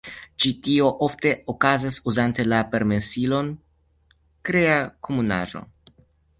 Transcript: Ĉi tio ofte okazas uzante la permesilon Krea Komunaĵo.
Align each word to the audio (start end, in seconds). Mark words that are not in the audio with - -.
Ĉi 0.43 0.51
tio 0.67 0.87
ofte 1.07 1.33
okazas 1.53 1.99
uzante 2.13 2.47
la 2.49 2.63
permesilon 2.73 3.53
Krea 4.51 4.83
Komunaĵo. 5.09 5.67